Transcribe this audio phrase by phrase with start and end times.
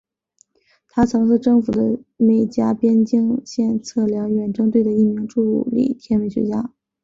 [0.89, 6.73] 他曾是政府的美加边境线测量远征队的一名助理天文学家。